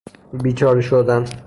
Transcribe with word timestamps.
بیچاره 0.43 0.81
شدن 0.81 1.25